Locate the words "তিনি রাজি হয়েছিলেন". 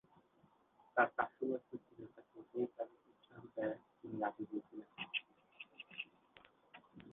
3.97-4.89